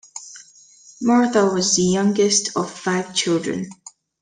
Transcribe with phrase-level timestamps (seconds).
[1.03, 3.69] Martha was the youngest of five children.